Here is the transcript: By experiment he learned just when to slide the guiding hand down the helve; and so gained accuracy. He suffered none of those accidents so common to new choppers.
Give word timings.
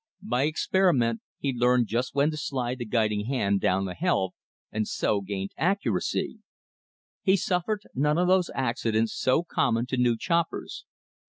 By 0.23 0.45
experiment 0.45 1.21
he 1.37 1.53
learned 1.53 1.85
just 1.85 2.15
when 2.15 2.31
to 2.31 2.35
slide 2.37 2.79
the 2.79 2.85
guiding 2.85 3.25
hand 3.27 3.61
down 3.61 3.85
the 3.85 3.93
helve; 3.93 4.31
and 4.71 4.87
so 4.87 5.21
gained 5.21 5.51
accuracy. 5.57 6.39
He 7.21 7.37
suffered 7.37 7.83
none 7.93 8.17
of 8.17 8.27
those 8.27 8.49
accidents 8.55 9.13
so 9.13 9.43
common 9.43 9.85
to 9.85 9.97
new 9.97 10.17
choppers. 10.17 10.85